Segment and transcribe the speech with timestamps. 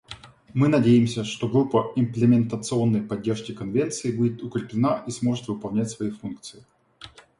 [0.55, 6.63] Мы надеемся, что Группа имплементационной поддержки Конвенции будет укреплена и сможет выполнять свои функции.